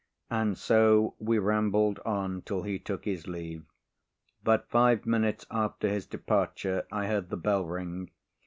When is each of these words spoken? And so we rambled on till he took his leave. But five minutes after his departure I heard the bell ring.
And 0.31 0.57
so 0.57 1.13
we 1.19 1.37
rambled 1.37 1.99
on 1.99 2.41
till 2.41 2.63
he 2.63 2.79
took 2.79 3.05
his 3.05 3.27
leave. 3.27 3.65
But 4.43 4.67
five 4.67 5.05
minutes 5.05 5.45
after 5.51 5.89
his 5.89 6.07
departure 6.07 6.87
I 6.91 7.05
heard 7.05 7.29
the 7.29 7.37
bell 7.37 7.63
ring. 7.65 8.09